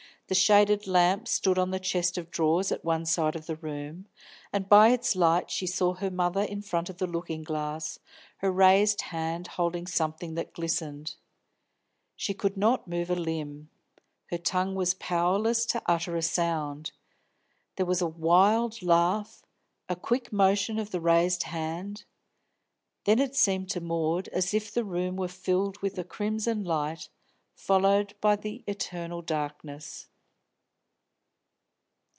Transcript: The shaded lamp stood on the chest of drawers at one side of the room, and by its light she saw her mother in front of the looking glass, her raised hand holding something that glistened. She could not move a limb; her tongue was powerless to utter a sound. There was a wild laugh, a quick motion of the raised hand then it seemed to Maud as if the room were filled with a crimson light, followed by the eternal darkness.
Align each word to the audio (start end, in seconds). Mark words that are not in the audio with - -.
The 0.27 0.35
shaded 0.35 0.87
lamp 0.87 1.27
stood 1.27 1.59
on 1.59 1.71
the 1.71 1.79
chest 1.79 2.17
of 2.17 2.31
drawers 2.31 2.71
at 2.71 2.85
one 2.85 3.05
side 3.05 3.35
of 3.35 3.47
the 3.47 3.57
room, 3.57 4.07
and 4.53 4.69
by 4.69 4.91
its 4.91 5.13
light 5.13 5.51
she 5.51 5.67
saw 5.67 5.95
her 5.95 6.09
mother 6.09 6.41
in 6.43 6.61
front 6.61 6.89
of 6.89 6.99
the 6.99 7.05
looking 7.05 7.43
glass, 7.43 7.99
her 8.37 8.49
raised 8.49 9.01
hand 9.01 9.47
holding 9.59 9.85
something 9.87 10.35
that 10.35 10.53
glistened. 10.53 11.15
She 12.15 12.33
could 12.33 12.55
not 12.55 12.87
move 12.87 13.09
a 13.09 13.15
limb; 13.15 13.71
her 14.27 14.37
tongue 14.37 14.73
was 14.73 14.93
powerless 14.93 15.65
to 15.65 15.81
utter 15.85 16.15
a 16.15 16.21
sound. 16.21 16.93
There 17.75 17.85
was 17.85 17.99
a 18.01 18.07
wild 18.07 18.81
laugh, 18.81 19.43
a 19.89 19.97
quick 19.97 20.31
motion 20.31 20.79
of 20.79 20.91
the 20.91 21.01
raised 21.01 21.43
hand 21.43 22.05
then 23.03 23.19
it 23.19 23.35
seemed 23.35 23.69
to 23.71 23.81
Maud 23.81 24.29
as 24.29 24.53
if 24.53 24.73
the 24.73 24.85
room 24.85 25.17
were 25.17 25.27
filled 25.27 25.79
with 25.79 25.97
a 25.97 26.05
crimson 26.05 26.63
light, 26.63 27.09
followed 27.53 28.13
by 28.21 28.37
the 28.37 28.63
eternal 28.65 29.21
darkness. 29.21 30.07